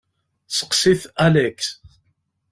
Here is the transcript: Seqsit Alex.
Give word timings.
Seqsit 0.57 1.01
Alex. 1.25 1.57